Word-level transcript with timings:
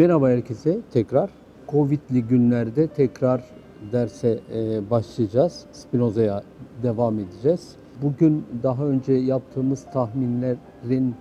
Merhaba 0.00 0.28
herkese 0.28 0.78
tekrar. 0.92 1.30
Covid'li 1.68 2.22
günlerde 2.22 2.86
tekrar 2.86 3.44
derse 3.92 4.40
e, 4.54 4.90
başlayacağız. 4.90 5.66
Spinoza'ya 5.72 6.42
devam 6.82 7.18
edeceğiz. 7.18 7.76
Bugün 8.02 8.46
daha 8.62 8.84
önce 8.84 9.12
yaptığımız 9.12 9.84
tahminlerin 9.92 11.08
e, 11.08 11.14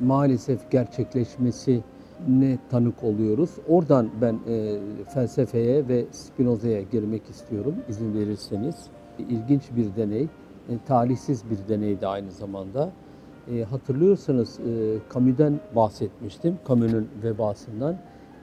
maalesef 0.00 0.70
gerçekleşmesine 0.70 2.58
tanık 2.70 3.04
oluyoruz. 3.04 3.50
Oradan 3.68 4.10
ben 4.20 4.38
e, 4.48 4.78
felsefeye 5.14 5.88
ve 5.88 6.04
Spinoza'ya 6.10 6.82
girmek 6.82 7.30
istiyorum 7.30 7.74
izin 7.88 8.14
verirseniz. 8.14 8.76
İlginç 9.18 9.62
bir 9.76 9.96
deney, 9.96 10.22
e, 10.22 10.28
talihsiz 10.86 11.44
bir 11.50 11.68
deney 11.68 12.00
de 12.00 12.06
aynı 12.06 12.30
zamanda. 12.30 12.92
E, 13.50 13.64
hatırlıyorsanız 13.64 14.60
e, 14.60 14.98
Camus'den 15.14 15.60
bahsetmiştim, 15.76 16.58
Camus'un 16.68 17.08
vebasından. 17.22 17.96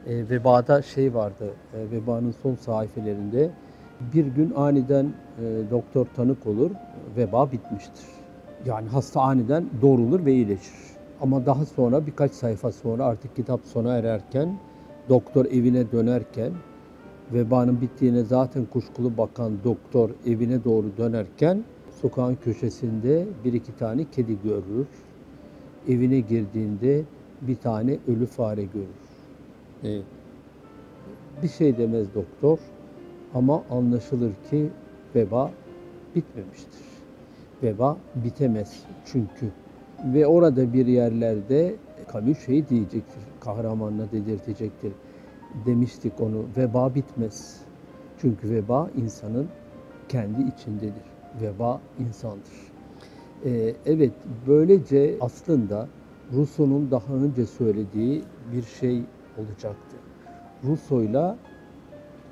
E, 0.07 0.29
vebada 0.29 0.81
şey 0.81 1.13
vardı, 1.13 1.45
e, 1.73 1.91
vebanın 1.91 2.31
son 2.43 2.55
sayfelerinde 2.55 3.49
bir 4.13 4.25
gün 4.25 4.53
aniden 4.55 5.05
e, 5.05 5.71
doktor 5.71 6.07
tanık 6.15 6.47
olur, 6.47 6.71
veba 7.17 7.51
bitmiştir. 7.51 8.05
Yani 8.65 8.87
hasta 8.87 9.21
aniden 9.21 9.65
doğrulur 9.81 10.25
ve 10.25 10.33
iyileşir. 10.33 10.73
Ama 11.21 11.45
daha 11.45 11.65
sonra 11.65 12.05
birkaç 12.07 12.31
sayfa 12.31 12.71
sonra 12.71 13.05
artık 13.05 13.35
kitap 13.35 13.59
sona 13.65 13.93
ererken, 13.93 14.59
doktor 15.09 15.45
evine 15.45 15.91
dönerken, 15.91 16.51
vebanın 17.33 17.81
bittiğine 17.81 18.23
zaten 18.23 18.65
kuşkulu 18.65 19.17
bakan 19.17 19.53
doktor 19.63 20.09
evine 20.25 20.63
doğru 20.63 20.97
dönerken 20.97 21.63
sokağın 22.01 22.35
köşesinde 22.35 23.25
bir 23.45 23.53
iki 23.53 23.75
tane 23.75 24.05
kedi 24.11 24.37
görür. 24.43 24.87
Evine 25.87 26.19
girdiğinde 26.19 27.03
bir 27.41 27.55
tane 27.55 27.97
ölü 28.07 28.25
fare 28.25 28.63
görür. 28.63 28.87
Evet. 29.83 30.05
Bir 31.43 31.47
şey 31.47 31.77
demez 31.77 32.07
doktor 32.15 32.59
ama 33.33 33.63
anlaşılır 33.69 34.31
ki 34.49 34.69
veba 35.15 35.51
bitmemiştir. 36.15 36.85
Veba 37.63 37.97
bitemez 38.15 38.83
çünkü. 39.05 39.51
Ve 40.13 40.27
orada 40.27 40.73
bir 40.73 40.85
yerlerde 40.85 41.75
Camus 42.13 42.45
şey 42.45 42.69
diyecektir, 42.69 43.23
kahramanına 43.39 44.11
dedirtecektir. 44.11 44.91
Demiştik 45.65 46.21
onu, 46.21 46.45
veba 46.57 46.95
bitmez. 46.95 47.61
Çünkü 48.21 48.49
veba 48.49 48.89
insanın 48.97 49.47
kendi 50.09 50.41
içindedir. 50.41 51.16
Veba 51.41 51.81
insandır. 51.99 52.67
Ee, 53.45 53.73
evet, 53.85 54.13
böylece 54.47 55.15
aslında 55.21 55.87
Rousseau'nun 56.35 56.91
daha 56.91 57.13
önce 57.13 57.45
söylediği 57.45 58.23
bir 58.53 58.63
şey 58.63 59.03
olacaktı. 59.37 59.97
Rousseau'yla 60.67 61.37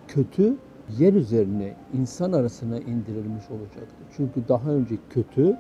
kötü 0.08 0.56
yer 0.97 1.14
üzerine, 1.14 1.73
insan 1.94 2.31
arasına 2.31 2.80
indirilmiş 2.80 3.52
olacaktı. 3.52 3.95
Çünkü 4.17 4.47
daha 4.47 4.70
önce 4.70 4.95
kötü 5.09 5.58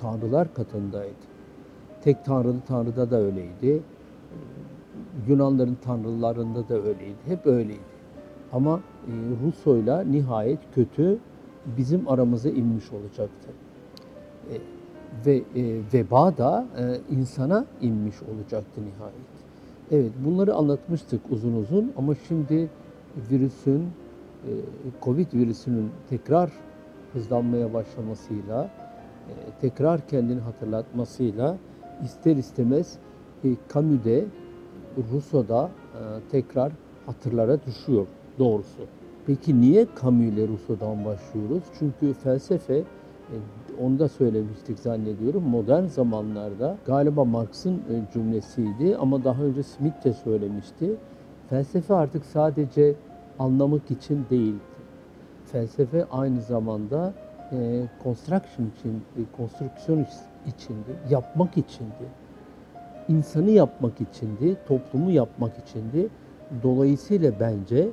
tanrılar 0.00 0.54
katındaydı. 0.54 1.14
Tek 2.02 2.24
tanrılı 2.24 2.60
tanrıda 2.68 3.10
da 3.10 3.16
öyleydi. 3.20 3.82
Yunanların 5.28 5.76
tanrılarında 5.84 6.68
da 6.68 6.74
öyleydi. 6.74 7.16
Hep 7.26 7.46
öyleydi. 7.46 7.80
Ama 8.52 8.80
e, 9.06 9.12
Rousseau'yla 9.44 10.04
nihayet 10.04 10.58
kötü 10.74 11.18
bizim 11.78 12.08
aramıza 12.08 12.48
inmiş 12.48 12.92
olacaktı. 12.92 13.48
E, 14.50 14.54
ve 15.26 15.36
e, 15.36 15.42
veba 15.94 16.36
da 16.36 16.66
e, 16.78 17.14
insana 17.16 17.66
inmiş 17.80 18.16
olacaktı 18.22 18.80
nihayet. 18.80 19.34
Evet 19.90 20.12
bunları 20.24 20.54
anlatmıştık 20.54 21.20
uzun 21.30 21.56
uzun 21.56 21.92
ama 21.96 22.14
şimdi 22.28 22.68
virüsün, 23.30 23.80
e, 23.80 24.50
Covid 25.02 25.32
virüsünün 25.32 25.90
tekrar 26.10 26.50
hızlanmaya 27.12 27.74
başlamasıyla, 27.74 28.64
e, 28.64 28.70
tekrar 29.60 30.08
kendini 30.08 30.40
hatırlatmasıyla 30.40 31.56
ister 32.04 32.36
istemez 32.36 32.98
e, 33.44 33.48
Camus'de, 33.74 34.24
Rousseau'da 35.12 35.70
e, 35.94 36.00
tekrar 36.30 36.72
hatırlara 37.06 37.58
düşüyor 37.66 38.06
doğrusu. 38.38 38.82
Peki 39.26 39.60
niye 39.60 39.86
Camus 40.02 40.24
ile 40.24 40.48
Rousseau'dan 40.48 41.04
başlıyoruz? 41.04 41.64
Çünkü 41.78 42.12
felsefe, 42.12 42.76
e, 42.76 42.84
onu 43.82 43.98
da 43.98 44.08
söylemiştik 44.08 44.78
zannediyorum, 44.78 45.42
modern 45.42 45.86
zamanlarda 45.86 46.76
galiba 46.86 47.24
Marx'ın 47.24 47.74
e, 47.74 48.12
cümlesiydi 48.12 48.96
ama 48.96 49.24
daha 49.24 49.42
önce 49.42 49.62
Smith 49.62 50.04
de 50.04 50.12
söylemişti. 50.12 50.90
Felsefe 51.50 51.94
artık 51.94 52.24
sadece 52.24 52.94
anlamak 53.38 53.90
için 53.90 54.26
değildi. 54.30 54.58
Felsefe 55.46 56.04
aynı 56.04 56.40
zamanda 56.40 57.14
e, 57.52 57.82
construction 58.02 58.66
için, 58.66 59.02
konstrüksiyon 59.36 60.06
içindi, 60.46 60.90
yapmak 61.10 61.56
içindi. 61.56 62.04
İnsanı 63.08 63.50
yapmak 63.50 64.00
içindi, 64.00 64.56
toplumu 64.68 65.10
yapmak 65.10 65.52
içindi. 65.58 66.08
Dolayısıyla 66.62 67.32
bence 67.40 67.88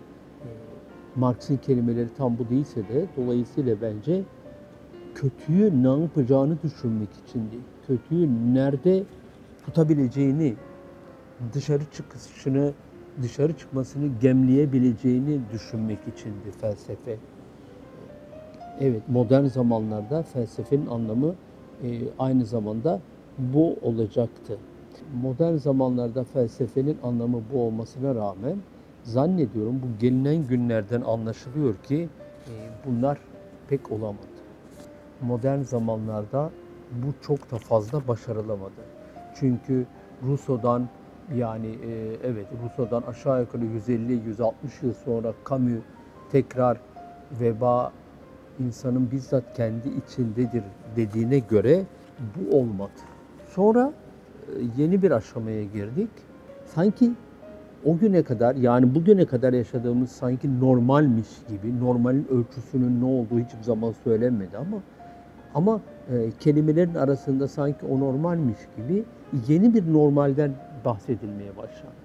Marx'ın 1.16 1.58
kelimeleri 1.58 2.08
tam 2.18 2.38
bu 2.38 2.50
değilse 2.50 2.88
de 2.88 3.06
dolayısıyla 3.18 3.76
bence 3.82 4.24
kötüyü 5.16 5.84
ne 5.84 6.02
yapacağını 6.02 6.58
düşünmek 6.64 7.10
içindi. 7.28 7.56
Kötüyü 7.88 8.30
nerede 8.54 9.04
tutabileceğini, 9.66 10.56
dışarı 11.54 11.84
çıkışını, 11.94 12.74
dışarı 13.22 13.58
çıkmasını 13.58 14.20
gemleyebileceğini 14.22 15.40
düşünmek 15.54 16.00
içindi 16.16 16.52
felsefe. 16.62 17.18
Evet, 18.80 19.02
modern 19.08 19.46
zamanlarda 19.46 20.24
felsefenin 20.24 20.88
anlamı 20.88 21.36
e, 21.84 21.90
aynı 22.20 22.46
zamanda 22.46 23.00
bu 23.38 23.76
olacaktı. 23.82 24.58
Modern 25.22 25.56
zamanlarda 25.56 26.24
felsefenin 26.24 26.98
anlamı 27.04 27.42
bu 27.54 27.62
olmasına 27.62 28.16
rağmen 28.16 28.58
zannediyorum 29.04 29.82
bu 29.84 30.00
gelinen 30.00 30.48
günlerden 30.48 31.02
anlaşılıyor 31.02 31.76
ki 31.76 32.10
e, 32.48 32.54
bunlar 32.86 33.18
pek 33.70 33.92
olamadı. 33.92 34.28
Modern 35.22 35.62
zamanlarda 35.62 36.50
bu 36.92 37.14
çok 37.22 37.52
da 37.52 37.58
fazla 37.58 38.08
başarılamadı. 38.08 38.82
Çünkü 39.36 39.86
Rousseau'dan 40.28 40.90
yani 41.36 41.68
e, 41.68 42.18
evet 42.24 42.46
Rousseau'dan 42.64 43.02
aşağı 43.02 43.42
yukarı 43.42 43.64
150-160 43.64 44.54
yıl 44.82 44.94
sonra 44.94 45.34
Camus 45.50 45.84
tekrar 46.32 46.78
veba 47.40 47.92
insanın 48.60 49.12
bizzat 49.12 49.44
kendi 49.58 49.90
içindedir 49.90 50.64
dediğine 50.96 51.40
göre 51.40 51.84
bu 52.20 52.58
olmadı. 52.58 52.92
Sonra 53.50 53.94
e, 54.48 54.82
yeni 54.82 55.02
bir 55.02 55.12
aşamaya 55.12 55.64
girdik. 55.64 56.10
Sanki 56.66 57.12
o 57.86 57.98
güne 57.98 58.24
kadar 58.24 58.56
yani 58.56 58.96
bugüne 58.96 59.26
kadar 59.26 59.54
yaşadığımız 59.54 60.12
sanki 60.12 60.60
normalmiş 60.60 61.28
gibi, 61.50 61.80
normalin 61.80 62.28
ölçüsünün 62.32 63.02
ne 63.02 63.06
olduğu 63.06 63.40
hiçbir 63.40 63.64
zaman 63.64 63.94
söylenmedi 64.04 64.58
ama 64.58 64.78
ama 65.56 65.82
e, 66.12 66.32
kelimelerin 66.40 66.96
arasında 66.96 67.48
sanki 67.48 67.86
o 67.86 68.00
normalmiş 68.00 68.60
gibi 68.78 69.04
yeni 69.48 69.74
bir 69.74 69.94
normalden 69.94 70.52
bahsedilmeye 70.86 71.58
başlandı. 71.58 72.02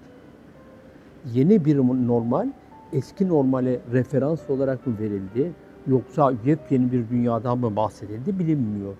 Yeni 1.33 1.65
bir 1.65 1.77
normal 1.77 2.49
eski 2.93 3.27
normale 3.27 3.79
referans 3.91 4.49
olarak 4.49 4.87
mı 4.87 4.99
verildi 4.99 5.51
yoksa 5.87 6.33
yepyeni 6.45 6.91
bir 6.91 7.09
dünyadan 7.09 7.57
mı 7.57 7.75
bahsedildi 7.75 8.39
bilinmiyor. 8.39 8.93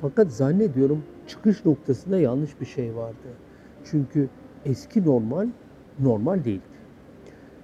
Fakat 0.00 0.30
zannediyorum 0.30 1.02
çıkış 1.26 1.64
noktasında 1.64 2.18
yanlış 2.18 2.60
bir 2.60 2.66
şey 2.66 2.96
vardı. 2.96 3.28
Çünkü 3.84 4.28
eski 4.64 5.04
normal 5.04 5.48
normal 6.00 6.44
değildi. 6.44 6.62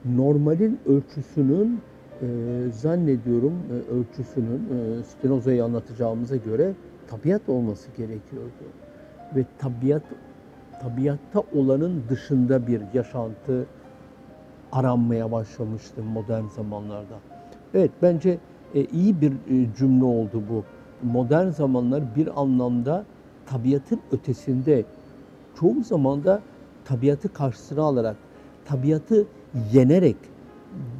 Normalin 0.04 0.78
ölçüsünün 0.86 1.80
e, 2.22 2.26
zannediyorum 2.72 3.52
e, 3.70 3.94
ölçüsünün 3.94 4.58
e, 4.58 5.02
Spinoza'yı 5.02 5.64
anlatacağımıza 5.64 6.36
göre 6.36 6.72
tabiat 7.06 7.48
olması 7.48 7.88
gerekiyordu. 7.96 8.64
Ve 9.36 9.44
tabiat 9.58 10.02
tabiatta 10.82 11.42
olanın 11.54 12.02
dışında 12.08 12.66
bir 12.66 12.82
yaşantı 12.94 13.66
aranmaya 14.72 15.32
başlamıştı 15.32 16.02
modern 16.02 16.46
zamanlarda. 16.46 17.14
Evet 17.74 17.90
bence 18.02 18.38
e, 18.74 18.84
iyi 18.84 19.20
bir 19.20 19.32
e, 19.32 19.74
cümle 19.78 20.04
oldu 20.04 20.42
bu. 20.50 20.64
Modern 21.02 21.48
zamanlar 21.48 22.02
bir 22.16 22.40
anlamda 22.40 23.04
tabiatın 23.46 24.00
ötesinde 24.12 24.84
çoğu 25.60 25.84
zaman 25.84 26.24
da 26.24 26.40
tabiatı 26.84 27.32
karşısına 27.32 27.82
alarak, 27.82 28.16
tabiatı 28.64 29.26
yenerek 29.72 30.16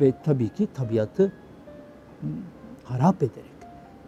ve 0.00 0.12
tabii 0.24 0.48
ki 0.48 0.68
tabiatı 0.74 1.32
harap 2.84 3.16
ederek, 3.16 3.54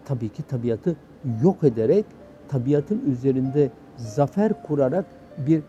tabii 0.05 0.29
ki 0.29 0.43
tabiatı 0.43 0.97
yok 1.43 1.65
ederek, 1.65 2.05
tabiatın 2.49 3.03
üzerinde 3.11 3.71
zafer 3.97 4.63
kurarak 4.63 5.05
bir 5.47 5.63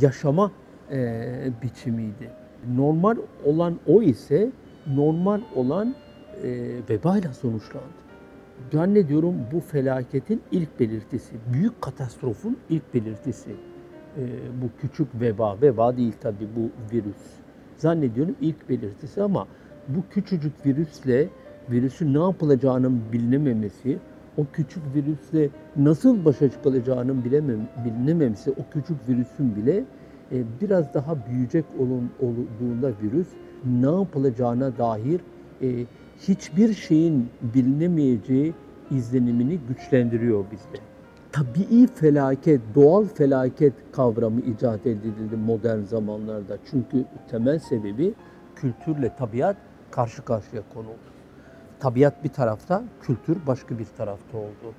yaşama 0.00 0.52
e, 0.90 1.50
biçimiydi. 1.62 2.30
Normal 2.76 3.16
olan 3.44 3.78
o 3.86 4.02
ise 4.02 4.50
normal 4.86 5.40
olan 5.54 5.94
e, 6.42 6.70
vebayla 6.90 7.32
sonuçlandı. 7.32 8.04
Zannediyorum 8.72 9.34
bu 9.52 9.60
felaketin 9.60 10.42
ilk 10.52 10.80
belirtisi, 10.80 11.34
büyük 11.52 11.82
katastrofun 11.82 12.56
ilk 12.70 12.94
belirtisi. 12.94 13.50
E, 14.18 14.22
bu 14.62 14.66
küçük 14.80 15.20
veba, 15.20 15.56
veba 15.62 15.96
değil 15.96 16.12
tabii 16.20 16.48
bu 16.56 16.94
virüs. 16.94 17.16
Zannediyorum 17.76 18.34
ilk 18.40 18.68
belirtisi 18.68 19.22
ama 19.22 19.46
bu 19.88 20.04
küçücük 20.10 20.66
virüsle 20.66 21.28
virüsün 21.70 22.14
ne 22.14 22.18
yapılacağının 22.18 23.00
bilinememesi, 23.12 23.98
o 24.36 24.46
küçük 24.52 24.82
virüsle 24.94 25.48
nasıl 25.76 26.24
başa 26.24 26.50
çıkılacağının 26.50 27.24
bilemem, 27.24 27.68
bilinememesi, 27.84 28.50
o 28.50 28.70
küçük 28.72 29.08
virüsün 29.08 29.56
bile 29.56 29.84
e, 30.32 30.42
biraz 30.60 30.94
daha 30.94 31.26
büyüyecek 31.26 31.64
olun, 31.78 32.10
olduğunda 32.20 32.92
virüs 33.02 33.28
ne 33.80 34.00
yapılacağına 34.00 34.78
dair 34.78 35.20
e, 35.62 35.86
hiçbir 36.20 36.74
şeyin 36.74 37.28
bilinemeyeceği 37.54 38.54
izlenimini 38.90 39.58
güçlendiriyor 39.68 40.44
bizde. 40.52 40.93
Tabii 41.34 41.86
felaket, 41.86 42.60
doğal 42.74 43.04
felaket 43.04 43.72
kavramı 43.92 44.40
icat 44.40 44.86
edildi 44.86 45.36
modern 45.36 45.82
zamanlarda. 45.82 46.58
Çünkü 46.70 47.04
temel 47.30 47.58
sebebi 47.58 48.14
kültürle 48.56 49.16
tabiat 49.16 49.56
karşı 49.90 50.24
karşıya 50.24 50.62
konuldu. 50.74 51.10
Tabiat 51.80 52.24
bir 52.24 52.28
tarafta, 52.28 52.82
kültür 53.02 53.36
başka 53.46 53.78
bir 53.78 53.86
tarafta 53.96 54.38
oldu. 54.38 54.74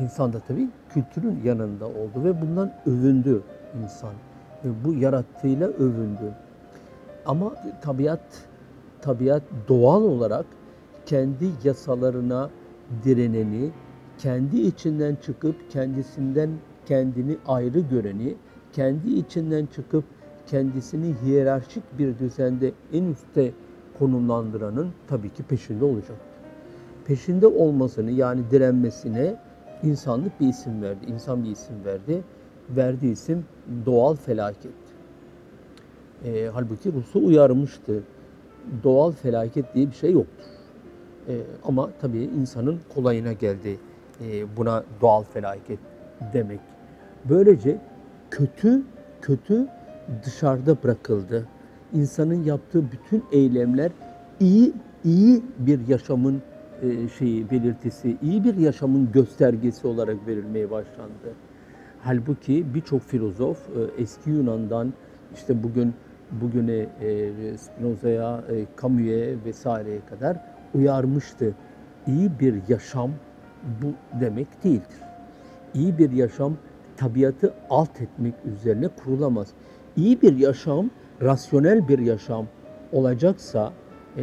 İnsan 0.00 0.32
da 0.32 0.40
tabii 0.40 0.68
kültürün 0.88 1.40
yanında 1.44 1.86
oldu 1.86 2.24
ve 2.24 2.40
bundan 2.40 2.72
övündü 2.86 3.42
insan. 3.82 4.14
Ve 4.64 4.68
bu 4.84 4.94
yarattığıyla 4.94 5.68
övündü. 5.68 6.32
Ama 7.26 7.54
tabiat 7.82 8.48
tabiat 9.00 9.42
doğal 9.68 10.02
olarak 10.02 10.46
kendi 11.06 11.50
yasalarına 11.64 12.50
direneni, 13.04 13.70
kendi 14.18 14.60
içinden 14.60 15.14
çıkıp 15.14 15.70
kendisinden 15.70 16.50
kendini 16.86 17.36
ayrı 17.46 17.80
göreni, 17.80 18.34
kendi 18.72 19.12
içinden 19.12 19.66
çıkıp 19.66 20.04
kendisini 20.46 21.14
hiyerarşik 21.22 21.82
bir 21.98 22.18
düzende 22.18 22.72
en 22.92 23.04
üstte 23.04 23.52
konumlandıranın 23.98 24.88
tabii 25.08 25.34
ki 25.34 25.42
peşinde 25.42 25.84
olacak. 25.84 26.16
Peşinde 27.06 27.46
olmasını 27.46 28.10
yani 28.10 28.40
direnmesine 28.50 29.36
insanlık 29.82 30.40
bir 30.40 30.48
isim 30.48 30.82
verdi, 30.82 31.06
insan 31.06 31.44
bir 31.44 31.50
isim 31.50 31.84
verdi. 31.84 32.22
Verdiği 32.76 33.12
isim 33.12 33.44
doğal 33.86 34.14
felaket. 34.14 34.72
E, 36.24 36.50
halbuki 36.52 36.92
Rus'u 36.92 37.26
uyarmıştı. 37.26 38.02
Doğal 38.84 39.12
felaket 39.12 39.74
diye 39.74 39.90
bir 39.90 39.94
şey 39.94 40.12
yoktur. 40.12 40.44
E, 41.28 41.40
ama 41.64 41.90
tabii 42.00 42.22
insanın 42.22 42.78
kolayına 42.94 43.32
geldi 43.32 43.78
e, 44.20 44.56
buna 44.56 44.84
doğal 45.00 45.22
felaket 45.22 45.78
demek. 46.32 46.60
Böylece 47.24 47.78
kötü 48.30 48.82
kötü 49.22 49.66
dışarıda 50.24 50.82
bırakıldı. 50.82 51.46
İnsanın 51.92 52.44
yaptığı 52.44 52.92
bütün 52.92 53.24
eylemler 53.32 53.90
iyi 54.40 54.72
iyi 55.04 55.42
bir 55.58 55.88
yaşamın 55.88 56.42
e, 56.82 57.08
şeyi 57.08 57.50
belirtisi, 57.50 58.16
iyi 58.22 58.44
bir 58.44 58.56
yaşamın 58.56 59.12
göstergesi 59.12 59.86
olarak 59.86 60.26
verilmeye 60.26 60.70
başlandı. 60.70 61.34
Halbuki 62.02 62.74
birçok 62.74 63.02
filozof 63.02 63.58
e, 63.68 64.02
eski 64.02 64.30
Yunan'dan 64.30 64.92
işte 65.34 65.62
bugün 65.62 65.94
bugüne 66.30 66.86
Spinoza'ya, 67.58 68.44
e, 68.50 68.66
Camus'e 68.82 69.34
vesaireye 69.44 70.00
kadar 70.10 70.36
uyarmıştı. 70.74 71.54
İyi 72.06 72.30
bir 72.40 72.54
yaşam 72.68 73.10
bu 73.82 74.20
demek 74.20 74.64
değildir. 74.64 75.00
İyi 75.74 75.98
bir 75.98 76.10
yaşam 76.10 76.56
tabiatı 76.96 77.54
alt 77.70 78.00
etmek 78.00 78.34
üzerine 78.44 78.88
kurulamaz. 78.88 79.48
İyi 79.96 80.22
bir 80.22 80.36
yaşam, 80.36 80.90
rasyonel 81.22 81.88
bir 81.88 81.98
yaşam 81.98 82.46
olacaksa, 82.92 83.72
e, 84.16 84.22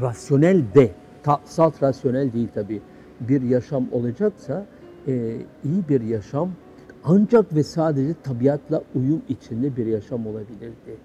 rasyonel 0.00 0.62
de, 0.74 0.90
ta, 1.22 1.40
salt 1.44 1.82
rasyonel 1.82 2.32
değil 2.32 2.48
tabi, 2.54 2.82
bir 3.20 3.42
yaşam 3.42 3.86
olacaksa 3.92 4.66
e, 5.08 5.36
iyi 5.64 5.88
bir 5.88 6.00
yaşam 6.00 6.50
ancak 7.04 7.54
ve 7.54 7.62
sadece 7.62 8.14
tabiatla 8.22 8.82
uyum 8.94 9.22
içinde 9.28 9.76
bir 9.76 9.86
yaşam 9.86 10.26
olabilirdi. 10.26 10.96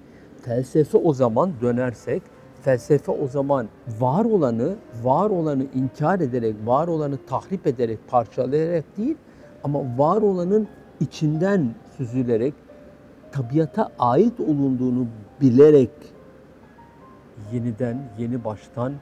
Felsefe 0.42 0.98
o 0.98 1.14
zaman 1.14 1.52
dönersek, 1.62 2.22
felsefe 2.66 3.12
o 3.12 3.28
zaman 3.28 3.68
var 4.00 4.26
olanı, 4.26 4.76
var 5.04 5.30
olanı 5.30 5.66
inkar 5.76 6.20
ederek, 6.20 6.56
var 6.66 6.88
olanı 6.88 7.18
tahrip 7.28 7.68
ederek, 7.68 8.00
parçalayarak 8.08 8.98
değil 8.98 9.18
ama 9.64 9.80
var 9.98 10.22
olanın 10.22 10.68
içinden 11.00 11.76
süzülerek, 11.98 12.54
tabiata 13.32 13.92
ait 14.00 14.40
olunduğunu 14.40 15.08
bilerek 15.42 15.92
yeniden, 17.54 17.98
yeni 18.18 18.46
baştan 18.46 18.94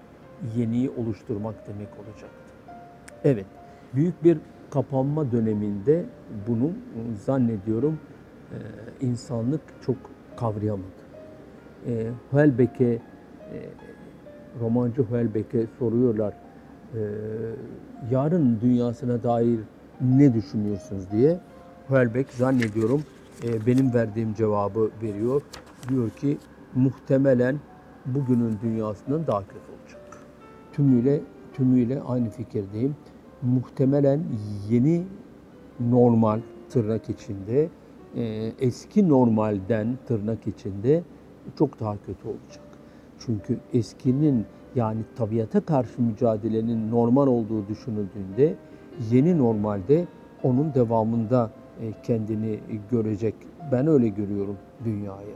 yeniyi 0.58 0.90
oluşturmak 0.90 1.56
demek 1.68 1.90
olacaktı. 2.00 2.74
Evet, 3.24 3.46
büyük 3.94 4.24
bir 4.24 4.38
kapanma 4.72 5.32
döneminde 5.32 6.06
bunu 6.48 6.72
zannediyorum 7.26 8.00
insanlık 9.02 9.62
çok 9.86 9.96
kavrayamadı. 10.38 11.04
E, 11.88 12.08
Hölbek'e, 12.32 12.86
e, 12.86 13.13
romancı 14.62 15.04
Hölbek'e 15.04 15.68
soruyorlar, 15.80 16.34
e, 16.94 17.00
yarın 18.12 18.60
dünyasına 18.62 19.24
dair 19.24 19.60
ne 20.02 20.34
düşünüyorsunuz 20.34 21.12
diye. 21.12 21.40
Hölbek 21.88 22.30
zannediyorum 22.30 23.04
e, 23.44 23.66
benim 23.66 23.94
verdiğim 23.94 24.34
cevabı 24.34 24.90
veriyor. 25.02 25.42
Diyor 25.90 26.10
ki 26.10 26.38
muhtemelen 26.76 27.60
bugünün 28.06 28.58
dünyasından 28.62 29.28
daha 29.28 29.40
kötü 29.40 29.72
olacak. 29.82 30.02
Tümüyle 30.74 31.22
tümüyle 31.54 32.02
aynı 32.02 32.30
fikirdeyim. 32.30 32.96
Muhtemelen 33.42 34.24
yeni 34.70 35.04
normal 35.80 36.40
tırnak 36.70 37.10
içinde 37.10 37.70
e, 38.16 38.52
eski 38.60 39.10
normalden 39.10 39.98
tırnak 40.08 40.48
içinde 40.48 41.04
çok 41.60 41.80
daha 41.80 41.98
kötü 42.06 42.28
olacak. 42.28 42.73
Çünkü 43.20 43.60
eskinin 43.74 44.46
yani 44.76 45.02
tabiata 45.16 45.62
karşı 45.62 46.02
mücadelenin 46.02 46.92
normal 46.92 47.28
olduğu 47.28 47.68
düşünüldüğünde 47.68 48.56
yeni 49.12 49.38
normalde 49.38 50.08
onun 50.44 50.74
devamında 50.74 51.52
e, 51.82 51.92
kendini 52.04 52.60
görecek. 52.92 53.36
Ben 53.72 53.88
öyle 53.88 54.08
görüyorum 54.08 54.58
dünyayı. 54.86 55.36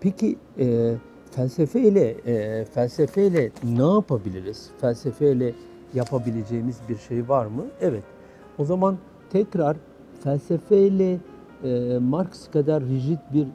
Peki 0.00 0.36
e, 0.58 0.94
felsefeyle 1.30 2.08
e, 2.10 2.64
felsefeyle 2.64 3.50
ne 3.64 3.94
yapabiliriz? 3.94 4.70
Felsefeyle 4.80 5.54
yapabileceğimiz 5.94 6.76
bir 6.88 6.96
şey 6.96 7.28
var 7.28 7.46
mı? 7.46 7.64
Evet. 7.80 8.02
O 8.58 8.64
zaman 8.64 8.98
tekrar 9.30 9.76
felsefeyle 10.24 11.18
e, 11.64 11.98
Marx 11.98 12.50
kadar 12.50 12.82
rigid 12.84 13.18
bir 13.34 13.46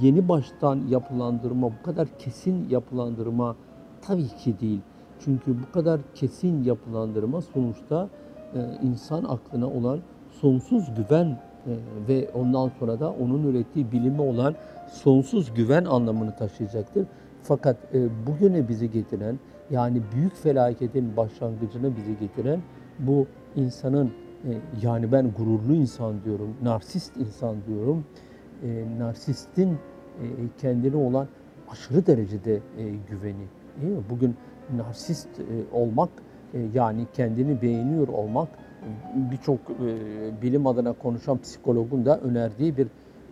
yeni 0.00 0.28
baştan 0.28 0.80
yapılandırma, 0.88 1.70
bu 1.70 1.82
kadar 1.82 2.08
kesin 2.18 2.68
yapılandırma 2.68 3.56
tabii 4.02 4.28
ki 4.28 4.60
değil. 4.60 4.80
Çünkü 5.20 5.56
bu 5.62 5.72
kadar 5.72 6.00
kesin 6.14 6.64
yapılandırma 6.64 7.42
sonuçta 7.42 8.08
e, 8.54 8.58
insan 8.82 9.24
aklına 9.24 9.66
olan 9.66 10.00
sonsuz 10.40 10.94
güven 10.94 11.26
e, 11.26 11.72
ve 12.08 12.30
ondan 12.34 12.70
sonra 12.78 13.00
da 13.00 13.10
onun 13.10 13.42
ürettiği 13.42 13.92
bilime 13.92 14.22
olan 14.22 14.54
sonsuz 14.92 15.54
güven 15.54 15.84
anlamını 15.84 16.36
taşıyacaktır. 16.36 17.06
Fakat 17.42 17.76
e, 17.94 18.08
bugüne 18.26 18.68
bizi 18.68 18.90
getiren 18.90 19.38
yani 19.70 20.02
büyük 20.14 20.36
felaketin 20.36 21.16
başlangıcına 21.16 21.96
bizi 21.96 22.18
getiren 22.18 22.60
bu 22.98 23.26
insanın 23.56 24.12
e, 24.44 24.50
yani 24.82 25.12
ben 25.12 25.32
gururlu 25.38 25.74
insan 25.74 26.24
diyorum, 26.24 26.54
narsist 26.62 27.16
insan 27.16 27.56
diyorum. 27.66 28.04
E, 28.62 28.98
narsistin 28.98 29.70
e, 29.72 30.26
kendine 30.60 30.96
olan 30.96 31.28
aşırı 31.70 32.06
derecede 32.06 32.54
e, 32.54 32.60
güveni. 33.10 33.46
Değil 33.82 33.92
mi? 33.92 34.02
Bugün 34.10 34.36
narsist 34.76 35.28
e, 35.40 35.76
olmak 35.76 36.10
e, 36.54 36.58
yani 36.74 37.06
kendini 37.14 37.62
beğeniyor 37.62 38.08
olmak 38.08 38.48
birçok 39.14 39.58
e, 39.60 40.42
bilim 40.42 40.66
adına 40.66 40.92
konuşan 40.92 41.38
psikologun 41.38 42.04
da 42.04 42.20
önerdiği 42.20 42.76
bir 42.76 42.86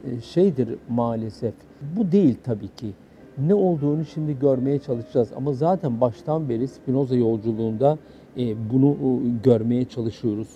e, 0.05 0.21
şeydir 0.21 0.79
maalesef. 0.89 1.55
Bu 1.97 2.13
değil 2.13 2.37
tabii 2.45 2.69
ki. 2.69 2.91
Ne 3.39 3.55
olduğunu 3.55 4.05
şimdi 4.05 4.39
görmeye 4.39 4.79
çalışacağız 4.79 5.29
ama 5.37 5.53
zaten 5.53 6.01
baştan 6.01 6.49
beri 6.49 6.69
Spinoza 6.69 7.17
yolculuğunda 7.17 7.99
e, 8.39 8.71
bunu 8.71 8.97
görmeye 9.45 9.85
çalışıyoruz. 9.85 10.49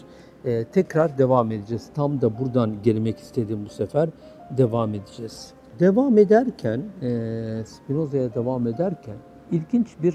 Tekrar 0.72 1.18
devam 1.18 1.52
edeceğiz. 1.52 1.90
Tam 1.94 2.20
da 2.20 2.38
buradan 2.38 2.76
gelmek 2.82 3.18
istedim 3.18 3.58
bu 3.64 3.68
sefer. 3.68 4.08
Devam 4.56 4.94
edeceğiz. 4.94 5.52
Devam 5.80 6.18
ederken, 6.18 6.82
e, 7.02 7.62
Spinoza'ya 7.66 8.34
devam 8.34 8.66
ederken 8.66 9.16
ilginç 9.50 9.96
bir 10.02 10.14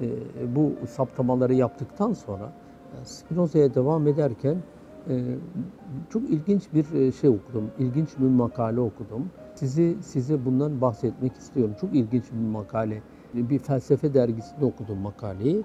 e, 0.00 0.06
bu 0.56 0.72
saptamaları 0.86 1.54
yaptıktan 1.54 2.12
sonra 2.12 2.52
e, 2.92 3.04
Spinoza'ya 3.04 3.74
devam 3.74 4.06
ederken 4.08 4.56
e, 5.08 5.14
çok 6.10 6.22
ilginç 6.22 6.62
bir 6.74 6.92
e, 6.92 7.12
şey 7.12 7.30
okudum, 7.30 7.70
ilginç 7.78 8.08
bir 8.18 8.28
makale 8.28 8.80
okudum. 8.80 9.30
Sizi 9.54 9.96
size 10.02 10.44
bundan 10.44 10.80
bahsetmek 10.80 11.36
istiyorum. 11.36 11.74
Çok 11.80 11.94
ilginç 11.94 12.24
bir 12.32 12.48
makale. 12.48 13.02
Bir 13.34 13.58
felsefe 13.58 14.14
dergisinde 14.14 14.64
okudum 14.64 14.98
makaleyi. 14.98 15.64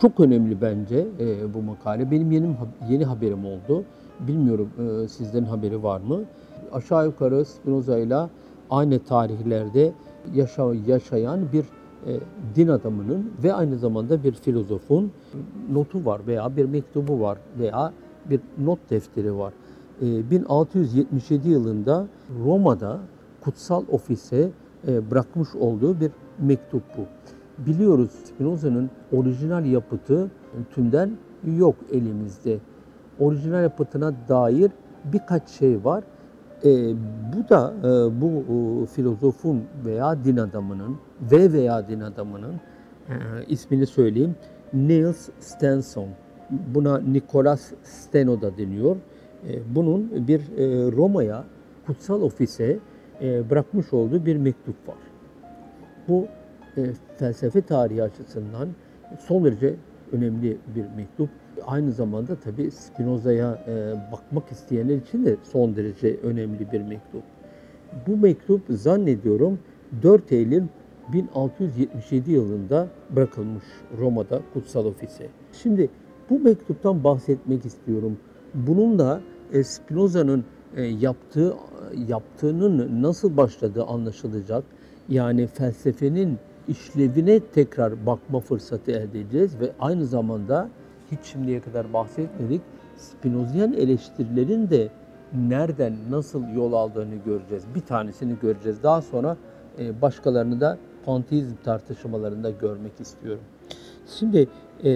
Çok 0.00 0.20
önemli 0.20 0.60
bence 0.60 1.06
e, 1.20 1.54
bu 1.54 1.62
makale. 1.62 2.10
Benim 2.10 2.32
yeni 2.32 2.56
yeni 2.88 3.04
haberim 3.04 3.44
oldu. 3.44 3.84
Bilmiyorum 4.20 4.70
e, 4.78 5.08
sizlerin 5.08 5.44
haberi 5.44 5.82
var 5.82 6.00
mı? 6.00 6.20
Aşağı 6.72 7.06
yukarı 7.06 7.44
Spinoza 7.44 7.98
ile 7.98 8.18
aynı 8.70 8.98
tarihlerde 8.98 9.92
yaşa, 10.34 10.74
yaşayan 10.86 11.40
bir 11.52 11.64
e, 12.06 12.20
din 12.54 12.68
adamının 12.68 13.30
ve 13.42 13.54
aynı 13.54 13.78
zamanda 13.78 14.24
bir 14.24 14.32
filozofun 14.32 15.12
notu 15.72 16.04
var 16.04 16.20
veya 16.26 16.56
bir 16.56 16.64
mektubu 16.64 17.20
var 17.20 17.38
veya 17.58 17.92
bir 18.30 18.40
not 18.58 18.78
defteri 18.90 19.38
var. 19.38 19.52
E, 20.02 20.30
1677 20.30 21.48
yılında 21.48 22.06
Roma'da 22.44 22.98
kutsal 23.40 23.84
ofise 23.90 24.50
e, 24.88 25.10
bırakmış 25.10 25.54
olduğu 25.54 26.00
bir 26.00 26.10
mektup 26.38 26.82
bu. 26.96 27.02
Biliyoruz 27.66 28.10
Spinoza'nın 28.10 28.90
orijinal 29.12 29.64
yapıtı 29.64 30.30
tümden 30.74 31.10
yok 31.58 31.74
elimizde. 31.92 32.58
Orijinal 33.20 33.62
yapıtına 33.62 34.14
dair 34.28 34.70
birkaç 35.12 35.48
şey 35.48 35.84
var. 35.84 36.04
E, 36.64 36.94
bu 37.36 37.48
da 37.48 37.74
e, 37.80 38.20
bu 38.20 38.26
e, 38.26 38.86
filozofun 38.86 39.64
veya 39.84 40.24
din 40.24 40.36
adamının 40.36 40.96
ve 41.32 41.52
veya 41.52 41.88
din 41.88 42.00
adamının 42.00 42.54
e, 43.08 43.14
ismini 43.48 43.86
söyleyeyim. 43.86 44.36
Niels 44.72 45.28
Stenson. 45.40 46.08
Buna 46.74 46.98
Nicholas 46.98 47.72
Steno 47.82 48.40
da 48.40 48.58
deniyor. 48.58 48.96
E, 49.48 49.74
bunun 49.74 50.28
bir 50.28 50.40
e, 50.40 50.92
Roma'ya 50.92 51.44
kutsal 51.86 52.22
ofise 52.22 52.78
e, 53.22 53.50
bırakmış 53.50 53.92
olduğu 53.92 54.26
bir 54.26 54.36
mektup 54.36 54.88
var. 54.88 54.98
Bu 56.08 56.26
e, 56.76 56.82
felsefe 57.18 57.60
tarihi 57.60 58.02
açısından 58.02 58.68
son 59.18 59.44
derece 59.44 59.74
önemli 60.12 60.56
bir 60.76 60.84
mektup. 60.96 61.28
Aynı 61.66 61.92
zamanda 61.92 62.36
tabii 62.36 62.70
Spinoza'ya 62.70 63.64
e, 63.68 63.94
bakmak 64.12 64.52
isteyenler 64.52 64.96
için 64.96 65.26
de 65.26 65.36
son 65.52 65.76
derece 65.76 66.16
önemli 66.22 66.72
bir 66.72 66.80
mektup. 66.80 67.22
Bu 68.06 68.16
mektup 68.16 68.62
zannediyorum 68.68 69.58
4 70.02 70.32
Eylül 70.32 70.62
1677 71.12 72.32
yılında 72.32 72.88
bırakılmış 73.10 73.64
Roma'da 73.98 74.40
kutsal 74.54 74.84
ofise. 74.84 75.28
Şimdi 75.52 75.88
bu 76.30 76.38
mektuptan 76.40 77.04
bahsetmek 77.04 77.66
istiyorum. 77.66 78.16
Bununla 78.54 79.20
e, 79.52 79.64
Spinoza'nın 79.64 80.44
e, 80.76 80.82
yaptığı 80.82 81.54
yaptığının 82.08 83.02
nasıl 83.02 83.36
başladığı 83.36 83.84
anlaşılacak. 83.84 84.64
Yani 85.08 85.46
felsefenin 85.46 86.38
işlevine 86.68 87.40
tekrar 87.40 88.06
bakma 88.06 88.40
fırsatı 88.40 88.90
elde 88.90 89.20
edeceğiz 89.20 89.60
ve 89.60 89.72
aynı 89.80 90.06
zamanda 90.06 90.68
hiç 91.10 91.18
şimdiye 91.22 91.60
kadar 91.60 91.92
bahsetmedik 91.92 92.60
Spinozian 92.96 93.72
eleştirilerin 93.72 94.70
de 94.70 94.88
nereden 95.32 95.96
nasıl 96.10 96.48
yol 96.54 96.72
aldığını 96.72 97.14
göreceğiz. 97.26 97.64
Bir 97.74 97.80
tanesini 97.80 98.34
göreceğiz. 98.42 98.82
Daha 98.82 99.02
sonra 99.02 99.36
e, 99.78 100.02
başkalarını 100.02 100.60
da 100.60 100.78
panteizm 101.04 101.54
tartışmalarında 101.64 102.50
görmek 102.50 103.00
istiyorum. 103.00 103.42
Şimdi 104.18 104.48
e, 104.84 104.90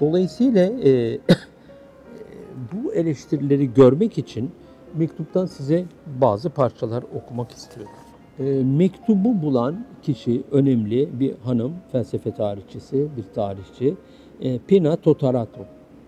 dolayısıyla 0.00 0.64
e, 0.64 1.18
bu 2.72 2.94
eleştirileri 2.94 3.74
görmek 3.74 4.18
için 4.18 4.50
mektuptan 4.94 5.46
size 5.46 5.84
bazı 6.20 6.50
parçalar 6.50 7.04
okumak 7.14 7.50
istiyorum. 7.50 7.92
E, 8.40 8.44
mektubu 8.64 9.42
bulan 9.42 9.76
kişi 10.02 10.42
önemli 10.50 11.20
bir 11.20 11.34
hanım, 11.44 11.72
felsefe 11.92 12.30
tarihçisi, 12.30 13.08
bir 13.16 13.34
tarihçi. 13.34 13.94
E, 14.40 14.58
Pina 14.58 14.96
Totarato, 14.96 15.60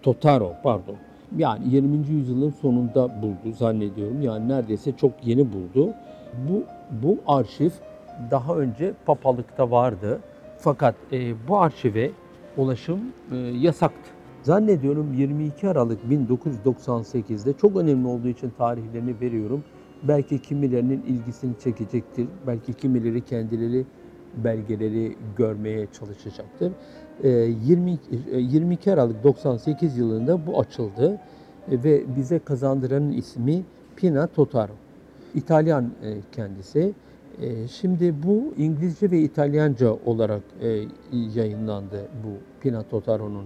Totaro 0.03 0.53
pardon. 0.63 0.97
Yani 1.37 1.75
20. 1.75 2.09
yüzyılın 2.09 2.51
sonunda 2.51 3.23
buldu 3.23 3.57
zannediyorum. 3.57 4.23
Yani 4.23 4.49
neredeyse 4.49 4.93
çok 4.97 5.13
yeni 5.25 5.53
buldu. 5.53 5.93
Bu 6.49 6.63
bu 7.03 7.19
arşiv 7.27 7.71
daha 8.31 8.57
önce 8.57 8.95
papalıkta 9.07 9.71
vardı. 9.71 10.21
Fakat 10.59 10.95
e, 11.13 11.49
bu 11.49 11.59
arşive 11.59 12.11
ulaşım 12.57 13.01
e, 13.33 13.37
yasaktı. 13.37 14.11
Zannediyorum 14.43 15.15
22 15.15 15.69
Aralık 15.69 16.01
1998'de 16.11 17.53
çok 17.53 17.77
önemli 17.77 18.09
olduğu 18.09 18.29
için 18.29 18.53
tarihlerini 18.59 19.21
veriyorum. 19.21 19.65
Belki 20.03 20.43
kimilerinin 20.43 21.03
ilgisini 21.03 21.53
çekecektir. 21.65 22.29
Belki 22.47 22.75
kimileri 22.75 23.25
kendileri 23.25 23.85
belgeleri 24.45 25.17
görmeye 25.37 25.87
çalışacaktır. 25.93 26.73
20, 27.25 27.99
ee, 28.33 28.39
22 28.39 28.91
e, 28.91 28.93
Aralık 28.93 29.25
98 29.25 29.99
yılında 29.99 30.47
bu 30.47 30.61
açıldı 30.61 31.19
e, 31.71 31.85
ve 31.85 32.17
bize 32.17 32.39
kazandıranın 32.39 33.13
ismi 33.13 33.63
Pina 33.97 34.27
Totaro. 34.27 34.73
İtalyan 35.35 35.85
e, 35.85 36.15
kendisi. 36.33 36.93
Şimdi 37.71 38.15
bu 38.23 38.55
İngilizce 38.57 39.11
ve 39.11 39.21
İtalyanca 39.21 39.93
olarak 40.07 40.43
yayınlandı 41.35 42.09
bu 42.25 42.29
Pina 42.61 42.83
Totaro'nun 42.83 43.45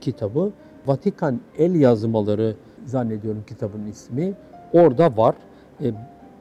kitabı. 0.00 0.52
Vatikan 0.86 1.40
El 1.58 1.74
Yazmaları 1.74 2.56
zannediyorum 2.86 3.44
kitabın 3.46 3.86
ismi. 3.86 4.34
Orada 4.72 5.16
var. 5.16 5.34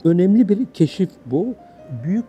Önemli 0.03 0.49
bir 0.49 0.65
keşif 0.65 1.09
bu. 1.25 1.55
Büyük 2.03 2.25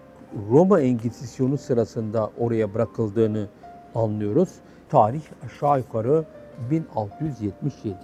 Roma 0.51 0.81
Engizisyonu 0.81 1.59
sırasında 1.59 2.31
oraya 2.39 2.75
bırakıldığını 2.75 3.47
anlıyoruz. 3.95 4.49
Tarih 4.89 5.23
aşağı 5.45 5.79
yukarı 5.79 6.25
1677. 6.71 7.97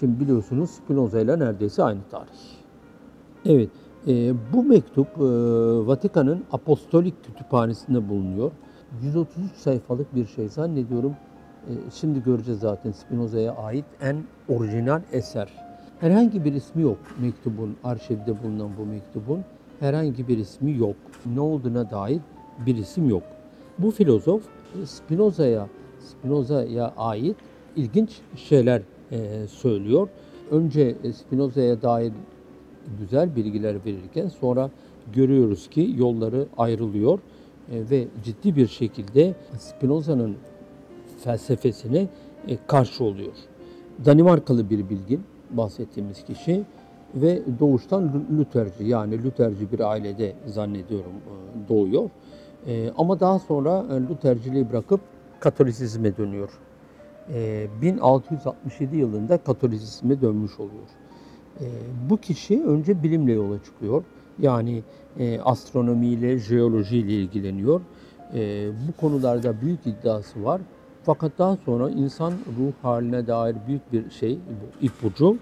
Şimdi 0.00 0.20
biliyorsunuz 0.20 0.70
Spinoza 0.70 1.20
ile 1.20 1.38
neredeyse 1.38 1.82
aynı 1.82 2.00
tarih. 2.10 2.26
Evet, 3.46 3.70
e, 4.06 4.34
bu 4.52 4.64
mektup 4.64 5.08
e, 5.16 5.22
Vatikan'ın 5.86 6.44
Apostolik 6.52 7.24
Kütüphanesi'nde 7.24 8.08
bulunuyor. 8.08 8.50
133 9.02 9.52
sayfalık 9.56 10.14
bir 10.14 10.26
şey 10.26 10.48
zannediyorum. 10.48 11.16
E, 11.68 11.72
şimdi 11.94 12.22
göreceğiz 12.22 12.60
zaten 12.60 12.92
Spinoza'ya 12.92 13.54
ait 13.54 13.84
en 14.00 14.16
orijinal 14.48 15.02
eser. 15.12 15.65
Herhangi 16.00 16.44
bir 16.44 16.52
ismi 16.52 16.82
yok 16.82 16.98
mektubun, 17.20 17.76
arşivde 17.84 18.42
bulunan 18.42 18.70
bu 18.78 18.86
mektubun 18.86 19.44
herhangi 19.80 20.28
bir 20.28 20.38
ismi 20.38 20.78
yok. 20.78 20.96
Ne 21.34 21.40
olduğuna 21.40 21.90
dair 21.90 22.20
bir 22.66 22.76
isim 22.76 23.08
yok. 23.08 23.22
Bu 23.78 23.90
filozof 23.90 24.42
Spinoza'ya 24.84 25.68
Spinoza'ya 26.00 26.94
ait 26.96 27.36
ilginç 27.76 28.10
şeyler 28.36 28.82
e, 29.12 29.46
söylüyor. 29.48 30.08
Önce 30.50 30.96
Spinoza'ya 31.14 31.82
dair 31.82 32.12
güzel 33.00 33.36
bilgiler 33.36 33.84
verirken 33.84 34.28
sonra 34.28 34.70
görüyoruz 35.12 35.70
ki 35.70 35.94
yolları 35.96 36.46
ayrılıyor 36.58 37.18
e, 37.72 37.90
ve 37.90 38.04
ciddi 38.24 38.56
bir 38.56 38.66
şekilde 38.66 39.34
Spinoza'nın 39.58 40.36
felsefesine 41.24 42.08
e, 42.48 42.58
karşı 42.66 43.04
oluyor. 43.04 43.32
Danimarkalı 44.04 44.70
bir 44.70 44.88
bilgin 44.88 45.22
bahsettiğimiz 45.50 46.24
kişi 46.24 46.64
ve 47.14 47.42
doğuştan 47.60 48.26
Lutherci 48.38 48.84
yani 48.84 49.24
Lutherci 49.24 49.72
bir 49.72 49.80
ailede 49.80 50.32
zannediyorum 50.46 51.12
e, 51.12 51.68
doğuyor. 51.68 52.10
E, 52.66 52.90
ama 52.98 53.20
daha 53.20 53.38
sonra 53.38 53.84
e, 53.90 53.94
Lutherciliği 53.94 54.70
bırakıp 54.70 55.00
Katolisizme 55.40 56.16
dönüyor. 56.16 56.50
1667 57.82 58.96
yılında 58.96 59.38
Katolisizme 59.38 60.20
dönmüş 60.20 60.60
oluyor. 60.60 60.86
Bu 62.10 62.16
kişi 62.16 62.64
önce 62.64 63.02
bilimle 63.02 63.32
yola 63.32 63.64
çıkıyor. 63.64 64.04
Yani 64.38 64.82
astronomiyle, 65.44 66.38
jeolojiyle 66.38 67.12
ilgileniyor. 67.12 67.80
Bu 68.88 69.00
konularda 69.00 69.60
büyük 69.60 69.86
iddiası 69.86 70.44
var. 70.44 70.60
Fakat 71.06 71.38
daha 71.38 71.56
sonra 71.56 71.90
insan 71.90 72.32
ruh 72.32 72.72
haline 72.82 73.26
dair 73.26 73.56
büyük 73.66 73.92
bir 73.92 74.10
şey, 74.10 74.38
ipucu 74.82 75.36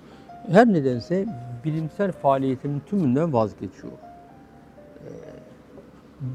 her 0.49 0.73
nedense 0.73 1.27
bilimsel 1.65 2.13
faaliyetinin 2.13 2.83
tümünden 2.87 3.33
vazgeçiyor. 3.33 3.93
Ee, 3.93 5.11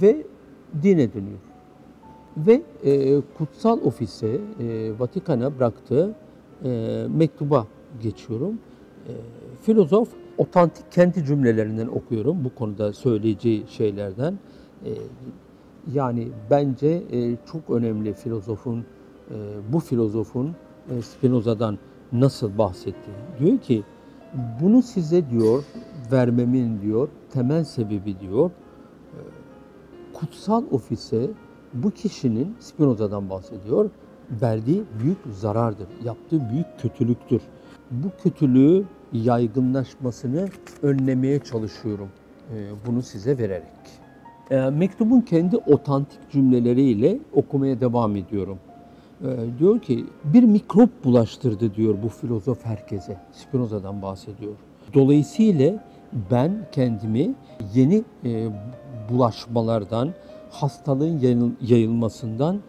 ve 0.02 0.24
dine 0.84 1.14
dönüyor. 1.14 1.40
Ve 2.38 2.62
e, 2.84 3.22
kutsal 3.38 3.82
ofise, 3.82 4.28
e, 4.60 5.00
Vatikan'a 5.00 5.58
bıraktığı 5.58 6.16
e, 6.64 7.06
mektuba 7.10 7.68
geçiyorum. 8.02 8.60
E, 9.08 9.12
filozof 9.62 10.10
otantik 10.38 10.92
kendi 10.92 11.26
cümlelerinden 11.26 11.88
okuyorum 11.88 12.44
bu 12.44 12.56
konuda 12.56 12.94
söyleyeceği 12.94 13.66
şeylerden. 13.68 14.40
E, 14.86 14.92
yani 15.94 16.28
bence 16.50 17.04
e, 17.12 17.36
çok 17.52 17.70
önemli 17.70 18.14
filozofun, 18.14 18.86
bu 19.74 19.80
filozofun 19.80 20.56
e, 20.90 21.02
Spinoza'dan 21.02 21.78
nasıl 22.12 22.58
bahsetti? 22.58 23.12
Diyor 23.40 23.58
ki 23.58 23.84
bunu 24.62 24.82
size 24.82 25.30
diyor 25.30 25.64
vermemin 26.12 26.82
diyor 26.82 27.08
temel 27.34 27.64
sebebi 27.64 28.20
diyor 28.20 28.50
e, 28.50 29.20
kutsal 30.14 30.64
ofise 30.72 31.30
bu 31.74 31.92
kişinin 31.92 32.56
Spinoza'dan 32.60 33.30
bahsediyor 33.30 33.90
verdiği 34.42 34.84
büyük 35.04 35.18
zarardır. 35.32 35.88
Yaptığı 36.04 36.50
büyük 36.50 36.66
kötülüktür. 36.82 37.42
Bu 37.92 38.08
kötülüğü 38.24 38.86
yaygınlaşmasını 39.14 40.48
önlemeye 40.82 41.40
çalışıyorum. 41.40 42.10
E, 42.56 42.72
bunu 42.88 43.02
size 43.02 43.38
vererek. 43.38 43.64
E, 44.52 44.70
mektubun 44.70 45.22
kendi 45.22 45.58
otantik 45.58 46.32
cümleleriyle 46.32 47.20
okumaya 47.34 47.82
devam 47.82 48.16
ediyorum. 48.16 48.60
E, 49.24 49.60
diyor 49.60 49.80
ki 49.80 50.06
bir 50.24 50.44
mikrop 50.44 51.04
bulaştırdı 51.04 51.76
diyor 51.76 51.96
bu 52.04 52.10
filozof 52.10 52.66
herkese. 52.66 53.18
Spinoza'dan 53.32 54.02
bahsediyor. 54.02 54.54
Dolayısıyla 54.94 55.84
ben 56.32 56.68
kendimi 56.72 57.36
yeni 57.74 58.04
bulaşmalardan, 59.10 60.14
hastalığın 60.50 61.56
yayılmasından 61.62 62.60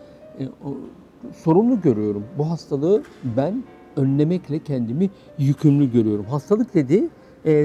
sorumlu 1.33 1.81
görüyorum. 1.81 2.25
Bu 2.39 2.51
hastalığı 2.51 3.03
ben 3.37 3.65
önlemekle 3.97 4.59
kendimi 4.59 5.11
yükümlü 5.39 5.93
görüyorum. 5.93 6.25
Hastalık 6.25 6.75
dedi 6.75 7.09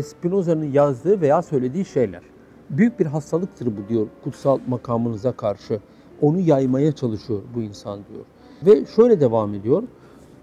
Spinoza'nın 0.04 0.72
yazdığı 0.72 1.22
veya 1.22 1.42
söylediği 1.42 1.86
şeyler. 1.86 2.22
Büyük 2.70 3.00
bir 3.00 3.06
hastalıktır 3.06 3.66
bu 3.66 3.90
diyor 3.90 4.08
kutsal 4.24 4.60
makamınıza 4.68 5.32
karşı. 5.32 5.80
Onu 6.22 6.40
yaymaya 6.40 6.92
çalışıyor 6.92 7.42
bu 7.56 7.62
insan 7.62 8.00
diyor. 8.14 8.26
Ve 8.66 8.86
şöyle 8.96 9.20
devam 9.20 9.54
ediyor. 9.54 9.84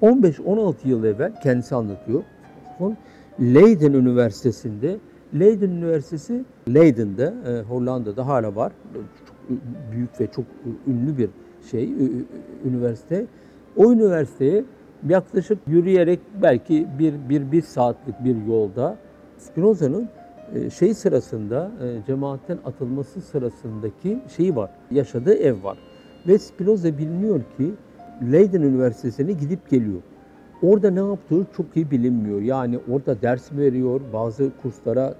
15-16 0.02 0.74
yıl 0.84 1.04
evvel 1.04 1.40
kendisi 1.42 1.74
anlatıyor. 1.74 2.22
Leiden 3.40 3.92
Üniversitesi'nde 3.92 4.96
Leiden 5.34 5.70
Üniversitesi 5.70 6.44
Leiden'de 6.68 7.34
e, 7.46 7.62
Hollanda'da 7.62 8.26
hala 8.26 8.56
var. 8.56 8.72
Çok 9.26 9.60
büyük 9.92 10.20
ve 10.20 10.26
çok 10.26 10.44
ünlü 10.86 11.18
bir 11.18 11.28
şey 11.70 11.92
üniversite. 12.64 13.26
O 13.76 13.92
üniversiteye 13.92 14.64
yaklaşık 15.08 15.58
yürüyerek 15.66 16.20
belki 16.42 16.86
bir, 16.98 17.14
bir, 17.28 17.52
bir 17.52 17.62
saatlik 17.62 18.24
bir 18.24 18.46
yolda 18.46 18.96
Spinoza'nın 19.38 20.08
e, 20.54 20.70
şey 20.70 20.94
sırasında, 20.94 21.70
e, 21.82 22.06
cemaatten 22.06 22.58
atılması 22.64 23.20
sırasındaki 23.20 24.18
şeyi 24.36 24.56
var, 24.56 24.70
yaşadığı 24.90 25.34
ev 25.34 25.64
var. 25.64 25.78
Ve 26.26 26.38
Spinoza 26.38 26.98
biliniyor 26.98 27.40
ki 27.58 27.74
Leiden 28.22 28.62
Üniversitesi'ne 28.62 29.32
gidip 29.32 29.70
geliyor. 29.70 30.02
Orada 30.62 30.90
ne 30.90 31.00
yaptığı 31.00 31.46
çok 31.56 31.76
iyi 31.76 31.90
bilinmiyor. 31.90 32.40
Yani 32.40 32.78
orada 32.90 33.22
ders 33.22 33.52
veriyor, 33.52 34.00
bazı 34.12 34.50
kurslara 34.62 35.14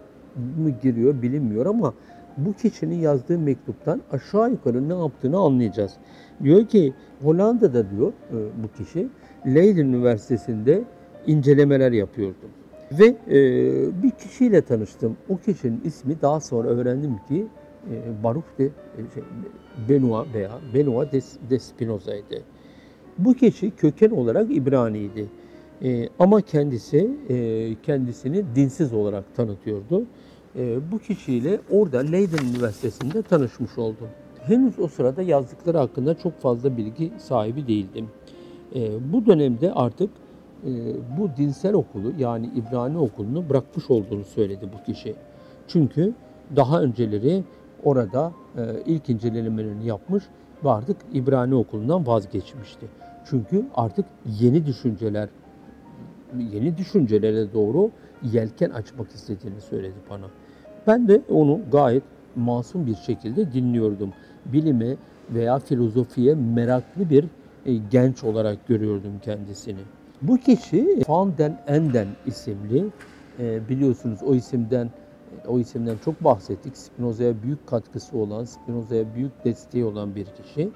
mı 0.58 0.70
giriyor 0.82 1.22
bilinmiyor 1.22 1.66
ama 1.66 1.94
bu 2.36 2.52
kişinin 2.52 2.94
yazdığı 2.98 3.38
mektuptan 3.38 4.00
aşağı 4.12 4.50
yukarı 4.50 4.88
ne 4.88 4.94
yaptığını 4.94 5.38
anlayacağız. 5.38 5.92
Diyor 6.42 6.66
ki 6.66 6.94
Hollanda'da 7.22 7.90
diyor 7.90 8.08
e, 8.08 8.36
bu 8.62 8.84
kişi 8.84 9.08
Leiden 9.46 9.86
Üniversitesi'nde 9.86 10.82
incelemeler 11.26 11.92
yapıyordum. 11.92 12.50
Ve 12.92 13.06
e, 13.06 14.02
bir 14.02 14.10
kişiyle 14.10 14.62
tanıştım. 14.62 15.16
O 15.28 15.36
kişinin 15.36 15.80
ismi 15.84 16.22
daha 16.22 16.40
sonra 16.40 16.68
öğrendim 16.68 17.16
ki 17.28 17.46
e, 17.90 18.24
Baruch 18.24 18.58
de 18.58 18.64
e, 18.64 18.70
şey, 19.14 19.22
Benoit 19.88 20.34
veya 20.34 20.50
Benoit 20.74 21.12
de, 21.12 21.20
de 21.50 21.58
Spinoza'ydı. 21.58 22.42
Bu 23.18 23.34
kişi 23.34 23.70
köken 23.70 24.10
olarak 24.10 24.56
İbrani'ydi. 24.56 25.28
E, 25.82 26.08
ama 26.18 26.40
kendisi 26.40 27.10
e, 27.28 27.74
kendisini 27.82 28.44
dinsiz 28.54 28.92
olarak 28.92 29.36
tanıtıyordu. 29.36 30.02
E, 30.56 30.92
bu 30.92 30.98
kişiyle 30.98 31.60
orada 31.70 31.98
Leiden 31.98 32.46
Üniversitesi'nde 32.54 33.22
tanışmış 33.22 33.78
oldum. 33.78 34.08
Henüz 34.42 34.78
o 34.78 34.88
sırada 34.88 35.22
yazdıkları 35.22 35.78
hakkında 35.78 36.18
çok 36.18 36.40
fazla 36.40 36.76
bilgi 36.76 37.12
sahibi 37.18 37.66
değildim. 37.66 38.08
E, 38.74 39.12
bu 39.12 39.26
dönemde 39.26 39.72
artık 39.72 40.10
e, 40.66 40.70
bu 41.18 41.30
dinsel 41.36 41.74
okulu 41.74 42.12
yani 42.18 42.50
İbrani 42.56 42.98
okulunu 42.98 43.48
bırakmış 43.48 43.90
olduğunu 43.90 44.24
söyledi 44.24 44.68
bu 44.78 44.92
kişi. 44.92 45.14
Çünkü 45.68 46.12
daha 46.56 46.80
önceleri 46.80 47.44
orada 47.84 48.32
e, 48.56 48.60
ilk 48.86 49.10
incelemelerini 49.10 49.86
yapmış 49.86 50.24
ve 50.64 50.70
artık 50.70 50.96
İbrani 51.12 51.54
okulundan 51.54 52.06
vazgeçmişti. 52.06 52.86
Çünkü 53.24 53.64
artık 53.74 54.06
yeni 54.40 54.66
düşünceler, 54.66 55.28
yeni 56.52 56.76
düşüncelere 56.76 57.52
doğru 57.52 57.90
yelken 58.32 58.70
açmak 58.70 59.10
istediğini 59.10 59.60
söyledi 59.60 59.94
bana. 60.10 60.26
Ben 60.86 61.08
de 61.08 61.22
onu 61.30 61.60
gayet 61.72 62.02
masum 62.36 62.86
bir 62.86 62.94
şekilde 62.94 63.52
dinliyordum. 63.52 64.12
Bilime 64.46 64.96
veya 65.30 65.58
filozofiye 65.58 66.34
meraklı 66.34 67.10
bir 67.10 67.24
e, 67.66 67.74
genç 67.90 68.24
olarak 68.24 68.68
görüyordum 68.68 69.12
kendisini. 69.22 69.80
Bu 70.22 70.36
kişi 70.36 71.02
Van 71.08 71.38
den 71.38 71.60
Enden 71.66 72.06
isimli, 72.26 72.84
e, 73.38 73.68
biliyorsunuz 73.68 74.18
o 74.26 74.34
isimden 74.34 74.90
o 75.48 75.58
isimden 75.58 75.96
çok 76.04 76.24
bahsettik. 76.24 76.76
Spinoza'ya 76.76 77.42
büyük 77.42 77.66
katkısı 77.66 78.18
olan, 78.18 78.44
Spinoza'ya 78.44 79.14
büyük 79.14 79.44
desteği 79.44 79.84
olan 79.84 80.14
bir 80.14 80.26
kişi. 80.26 80.70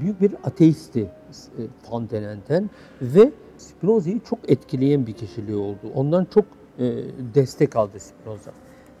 Büyük 0.00 0.20
bir 0.20 0.34
ateisti 0.44 1.00
e, 1.00 1.62
Van 1.90 2.10
den 2.10 2.22
Enden 2.22 2.70
ve 3.02 3.30
Spinoza'yı 3.58 4.20
çok 4.20 4.50
etkileyen 4.50 5.06
bir 5.06 5.12
kişiliği 5.12 5.56
oldu. 5.56 5.92
Ondan 5.94 6.24
çok 6.24 6.44
e, 6.78 6.84
destek 7.34 7.76
aldı 7.76 8.00
Spinoza. 8.00 8.50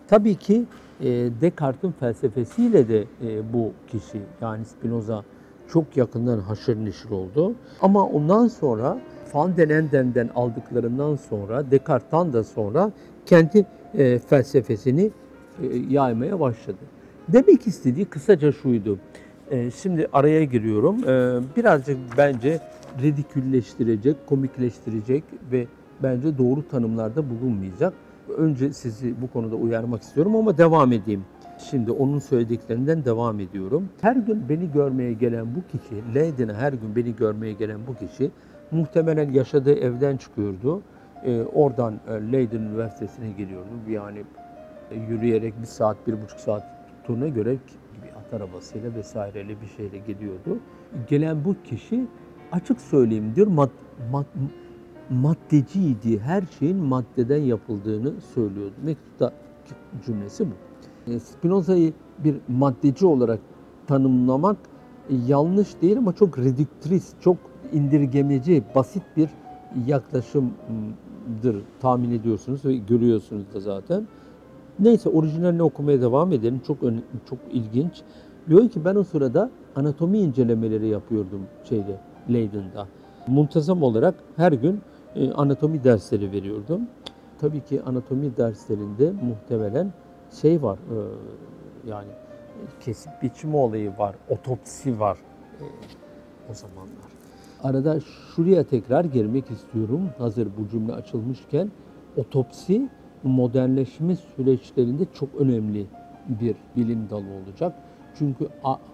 Tabii 0.08 0.34
ki 0.34 0.64
e, 1.00 1.06
Descartes'in 1.40 1.92
felsefesiyle 1.92 2.88
de 2.88 3.04
e, 3.22 3.52
bu 3.52 3.72
kişi 3.88 4.20
yani 4.40 4.64
Spinoza 4.64 5.24
çok 5.68 5.96
yakından 5.96 6.38
haşır 6.38 6.84
neşir 6.84 7.10
oldu. 7.10 7.54
Ama 7.80 8.06
ondan 8.06 8.48
sonra 8.48 8.98
Van 9.34 9.54
aldıklarından 10.34 11.16
sonra, 11.16 11.70
Descartes'tan 11.70 12.32
da 12.32 12.44
sonra 12.44 12.92
kendi 13.26 13.66
e, 13.98 14.18
felsefesini 14.18 15.10
e, 15.62 15.66
yaymaya 15.90 16.40
başladı. 16.40 16.78
Demek 17.28 17.66
istediği 17.66 18.04
kısaca 18.04 18.52
şuydu. 18.52 18.98
E, 19.50 19.70
şimdi 19.70 20.08
araya 20.12 20.44
giriyorum. 20.44 21.08
E, 21.08 21.40
birazcık 21.56 21.98
bence 22.18 22.60
redikülleştirecek, 23.02 24.26
komikleştirecek 24.26 25.24
ve 25.52 25.66
bence 26.02 26.38
doğru 26.38 26.68
tanımlarda 26.68 27.30
bulunmayacak. 27.30 27.92
Önce 28.38 28.72
sizi 28.72 29.14
bu 29.22 29.30
konuda 29.32 29.56
uyarmak 29.56 30.02
istiyorum 30.02 30.36
ama 30.36 30.58
devam 30.58 30.92
edeyim. 30.92 31.24
Şimdi 31.70 31.90
onun 31.90 32.18
söylediklerinden 32.18 33.04
devam 33.04 33.40
ediyorum. 33.40 33.88
Her 34.00 34.16
gün 34.16 34.48
beni 34.48 34.72
görmeye 34.72 35.12
gelen 35.12 35.46
bu 35.54 35.78
kişi, 35.78 36.14
Leiden'e 36.14 36.52
her 36.52 36.72
gün 36.72 36.96
beni 36.96 37.16
görmeye 37.16 37.52
gelen 37.52 37.80
bu 37.86 38.06
kişi 38.06 38.30
muhtemelen 38.70 39.30
yaşadığı 39.30 39.74
evden 39.74 40.16
çıkıyordu. 40.16 40.82
E, 41.24 41.42
oradan 41.42 42.00
e, 42.08 42.32
Leiden 42.32 42.60
Üniversitesi'ne 42.60 43.30
geliyordu. 43.30 43.68
Yani 43.88 44.24
e, 44.90 44.98
yürüyerek 44.98 45.60
bir 45.60 45.66
saat, 45.66 46.06
bir 46.06 46.22
buçuk 46.22 46.40
saat 46.40 46.62
tuttuğuna 46.88 47.28
göre 47.28 47.56
bir 48.02 48.08
at 48.08 48.34
arabasıyla 48.34 48.94
vesaireyle 48.94 49.60
bir 49.60 49.66
şeyle 49.66 49.98
gidiyordu. 49.98 50.58
Gelen 51.08 51.44
bu 51.44 51.56
kişi 51.64 52.06
açık 52.52 52.80
söyleyeyim 52.80 53.32
diyor 53.36 53.46
mad, 53.46 53.70
mad, 54.12 54.24
maddeciydi. 55.10 56.20
Her 56.20 56.42
şeyin 56.58 56.76
maddeden 56.76 57.42
yapıldığını 57.42 58.20
söylüyordu. 58.34 58.74
Mektupta 58.84 59.32
cümlesi 60.06 60.46
bu. 60.46 60.54
E, 61.12 61.18
Spinoza'yı 61.18 61.92
bir 62.18 62.36
maddeci 62.48 63.06
olarak 63.06 63.40
tanımlamak 63.86 64.56
e, 65.10 65.14
yanlış 65.26 65.82
değil 65.82 65.98
ama 65.98 66.12
çok 66.12 66.38
redüktris, 66.38 67.12
çok 67.20 67.36
indirgemeci, 67.72 68.62
basit 68.74 69.02
bir 69.16 69.28
yaklaşımdır 71.24 71.64
tahmin 71.80 72.10
ediyorsunuz 72.10 72.64
ve 72.64 72.76
görüyorsunuz 72.76 73.54
da 73.54 73.60
zaten. 73.60 74.06
Neyse 74.78 75.08
orijinalini 75.08 75.62
okumaya 75.62 76.00
devam 76.00 76.32
edelim. 76.32 76.60
Çok 76.66 76.78
çok 77.28 77.38
ilginç. 77.52 78.02
Diyor 78.48 78.68
ki 78.68 78.84
ben 78.84 78.94
o 78.94 79.04
sırada 79.04 79.50
anatomi 79.76 80.18
incelemeleri 80.18 80.88
yapıyordum 80.88 81.46
şeyde 81.68 82.00
Leiden'da. 82.32 82.86
Muntazam 83.26 83.82
olarak 83.82 84.14
her 84.36 84.52
gün 84.52 84.80
e, 85.14 85.32
anatomi 85.32 85.84
dersleri 85.84 86.32
veriyordum. 86.32 86.80
Tabii 87.40 87.60
ki 87.60 87.82
anatomi 87.82 88.36
derslerinde 88.36 89.12
muhtemelen 89.22 89.92
şey 90.40 90.62
var 90.62 90.78
e, 90.78 90.96
yani 91.90 92.08
kesip 92.80 93.12
biçme 93.22 93.56
olayı 93.56 93.98
var, 93.98 94.16
otopsi 94.28 95.00
var 95.00 95.18
e, 95.60 95.64
o 96.50 96.54
zamanlar. 96.54 97.03
Arada 97.64 98.00
şuraya 98.00 98.64
tekrar 98.64 99.04
girmek 99.04 99.50
istiyorum 99.50 100.00
hazır 100.18 100.48
bu 100.58 100.68
cümle 100.68 100.92
açılmışken. 100.92 101.70
Otopsi 102.16 102.88
modernleşme 103.22 104.16
süreçlerinde 104.16 105.02
çok 105.14 105.28
önemli 105.38 105.86
bir 106.28 106.56
bilim 106.76 107.10
dalı 107.10 107.26
olacak. 107.44 107.74
Çünkü 108.18 108.48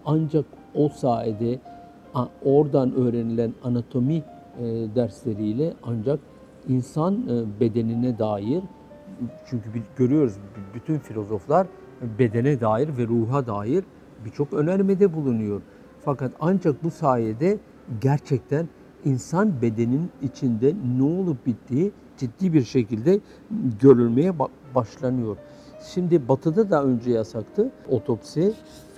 ancak 0.05 0.45
o 0.75 0.89
sayede 0.89 1.59
oradan 2.45 2.95
öğrenilen 2.95 3.55
anatomi 3.65 4.15
e, 4.15 4.25
dersleriyle 4.95 5.75
ancak 5.83 6.21
insan 6.69 7.15
e, 7.15 7.61
bedenine 7.61 8.19
dair 8.19 8.63
çünkü 9.47 9.69
görüyoruz 9.97 10.35
bütün 10.75 10.99
filozoflar 10.99 11.67
bedene 12.19 12.61
dair 12.61 12.97
ve 12.99 13.07
ruha 13.07 13.47
dair 13.47 13.85
birçok 14.25 14.53
önermede 14.53 15.15
bulunuyor. 15.15 15.63
Fakat 16.05 16.33
ancak 16.41 16.85
bu 16.85 16.91
sayede 16.91 17.59
gerçekten 18.01 18.69
insan 19.05 19.63
bedenin 19.63 20.11
içinde 20.23 20.75
ne 20.99 21.03
olup 21.03 21.47
bittiği 21.47 21.93
ciddi 22.17 22.53
bir 22.53 22.65
şekilde 22.65 23.21
görülmeye 23.81 24.33
başlanıyor. 24.75 25.37
Şimdi 25.95 26.29
batıda 26.29 26.71
da 26.71 26.85
önce 26.85 27.11
yasaktı 27.11 27.71
otopsi 27.91 28.53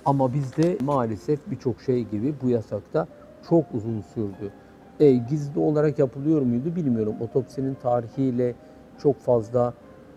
ama 0.05 0.33
bizde 0.33 0.77
maalesef 0.81 1.39
birçok 1.51 1.81
şey 1.81 2.03
gibi 2.03 2.33
bu 2.41 2.49
yasakta 2.49 3.07
çok 3.49 3.65
uzun 3.73 4.01
sürdü. 4.01 4.51
E, 4.99 5.11
gizli 5.11 5.59
olarak 5.59 5.99
yapılıyor 5.99 6.41
muydu 6.41 6.75
bilmiyorum. 6.75 7.15
Otopsinin 7.19 7.75
tarihiyle 7.75 8.55
çok 9.01 9.19
fazla 9.19 9.73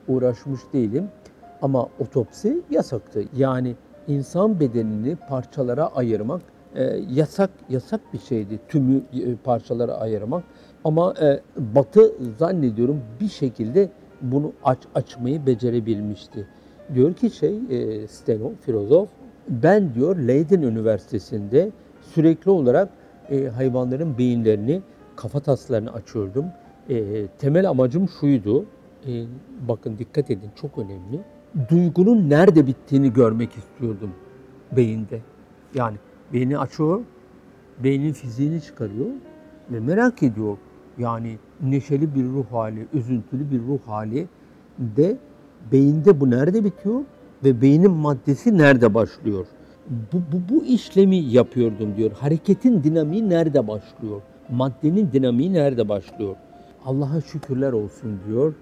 uğraşmış 0.08 0.60
değilim. 0.72 1.08
Ama 1.62 1.88
otopsi 1.98 2.62
yasaktı. 2.70 3.24
Yani 3.36 3.74
insan 4.08 4.60
bedenini 4.60 5.16
parçalara 5.16 5.86
ayırmak 5.86 6.42
e, 6.76 7.00
yasak 7.10 7.50
yasak 7.68 8.00
bir 8.12 8.18
şeydi. 8.18 8.58
Tümü 8.68 9.02
e, 9.12 9.36
parçalara 9.44 9.94
ayırmak. 9.94 10.44
Ama 10.84 11.14
e, 11.22 11.40
Batı 11.74 12.12
zannediyorum 12.38 13.00
bir 13.20 13.28
şekilde 13.28 13.88
bunu 14.22 14.52
aç 14.64 14.78
açmayı 14.94 15.46
becerebilmişti. 15.46 16.46
Diyor 16.94 17.14
ki 17.14 17.30
şey 17.30 17.58
e, 17.70 18.06
Steno, 18.06 18.52
filozof, 18.60 19.08
ben 19.48 19.94
diyor 19.94 20.16
Leiden 20.16 20.62
Üniversitesi'nde 20.62 21.70
sürekli 22.14 22.50
olarak 22.50 22.88
hayvanların 23.54 24.18
beyinlerini, 24.18 24.82
kafa 25.16 25.40
taslarını 25.40 25.92
açıyordum. 25.92 26.44
Temel 27.38 27.68
amacım 27.68 28.08
şuydu, 28.08 28.64
bakın 29.68 29.98
dikkat 29.98 30.30
edin 30.30 30.50
çok 30.60 30.78
önemli. 30.78 31.20
Duygunun 31.70 32.30
nerede 32.30 32.66
bittiğini 32.66 33.12
görmek 33.12 33.50
istiyordum 33.56 34.10
beyinde. 34.76 35.20
Yani 35.74 35.96
beyni 36.32 36.58
açıyor, 36.58 37.00
beynin 37.84 38.12
fiziğini 38.12 38.60
çıkarıyor 38.60 39.06
ve 39.70 39.80
merak 39.80 40.22
ediyor. 40.22 40.56
Yani 40.98 41.38
neşeli 41.62 42.14
bir 42.14 42.24
ruh 42.24 42.44
hali, 42.50 42.86
üzüntülü 42.92 43.50
bir 43.50 43.58
ruh 43.58 43.78
hali 43.86 44.26
de 44.78 45.16
beyinde 45.72 46.20
bu 46.20 46.30
nerede 46.30 46.64
bitiyor 46.64 47.00
ve 47.44 47.62
beynin 47.62 47.90
maddesi 47.90 48.58
nerede 48.58 48.94
başlıyor? 48.94 49.46
Bu, 50.12 50.16
bu, 50.32 50.54
bu 50.54 50.64
işlemi 50.64 51.16
yapıyordum 51.16 51.96
diyor. 51.96 52.10
Hareketin 52.12 52.84
dinamiği 52.84 53.28
nerede 53.28 53.68
başlıyor? 53.68 54.20
Maddenin 54.50 55.12
dinamiği 55.12 55.52
nerede 55.52 55.88
başlıyor? 55.88 56.36
Allah'a 56.84 57.20
şükürler 57.20 57.72
olsun 57.72 58.20
diyor. 58.28 58.54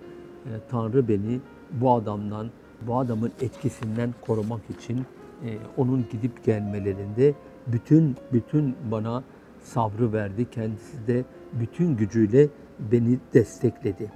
E, 0.47 0.51
Tanrı 0.71 1.09
beni 1.09 1.41
bu 1.73 1.93
adamdan, 1.93 2.47
bu 2.87 2.99
adamın 2.99 3.33
etkisinden 3.41 4.15
korumak 4.27 4.61
için 4.79 4.99
e, 5.45 5.59
onun 5.77 6.05
gidip 6.13 6.45
gelmelerinde 6.45 7.35
bütün 7.67 8.17
bütün 8.33 8.77
bana 8.91 9.23
sabrı 9.63 10.13
verdi. 10.13 10.51
Kendisi 10.51 11.07
de 11.07 11.25
bütün 11.53 11.97
gücüyle 11.97 12.49
beni 12.79 13.19
destekledi. 13.35 14.11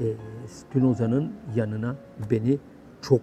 E, 0.00 0.04
Spinoza'nın 0.46 1.32
yanına 1.56 1.96
beni 2.30 2.58
çok 3.02 3.20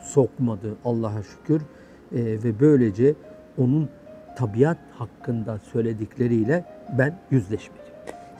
sokmadı 0.00 0.76
Allah'a 0.84 1.22
şükür. 1.22 1.62
E, 1.62 1.64
ve 2.12 2.60
böylece 2.60 3.14
onun 3.58 3.88
tabiat 4.36 4.78
hakkında 4.92 5.58
söyledikleriyle 5.58 6.64
ben 6.98 7.18
yüzleşmedim. 7.30 7.82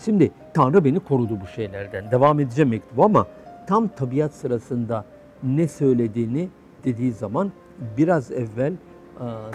Şimdi 0.04 0.30
Tanrı 0.54 0.85
beni 0.85 1.00
korudu 1.00 1.40
bu 1.40 1.46
şeylerden. 1.46 2.11
Devam 2.11 2.40
edeceğim 2.40 2.70
mektubu 2.70 3.04
ama 3.04 3.26
tam 3.66 3.88
tabiat 3.88 4.35
sırasında 4.35 5.04
ne 5.42 5.68
söylediğini 5.68 6.48
dediği 6.85 7.12
zaman 7.12 7.52
biraz 7.96 8.32
evvel 8.32 8.72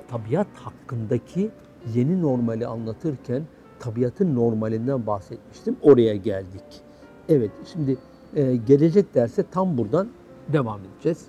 tabiat 0.08 0.48
hakkındaki 0.56 1.50
yeni 1.96 2.22
normali 2.22 2.68
anlatırken 2.68 3.44
tabiatın 3.80 4.36
normalinden 4.36 5.08
bahsetmiştim. 5.08 5.76
Oraya 5.82 6.16
geldik. 6.16 6.82
Evet 7.30 7.52
şimdi 7.74 7.98
e, 8.36 8.56
gelecek 8.56 9.16
derse 9.16 9.44
tam 9.52 9.78
buradan 9.78 10.08
devam 10.54 10.80
edeceğiz. 10.82 11.26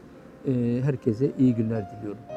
E, 0.46 0.80
herkese 0.82 1.32
iyi 1.38 1.54
günler 1.54 1.90
diliyorum. 1.90 2.31